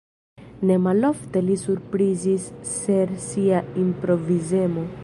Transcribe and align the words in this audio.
Ne 0.69 0.77
malofte 0.85 1.43
li 1.49 1.57
surprizis 1.65 2.49
per 2.79 3.17
sia 3.31 3.63
improvizemo. 3.85 4.93